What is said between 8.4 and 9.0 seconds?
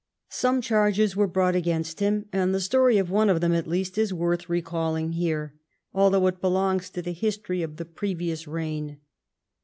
reign.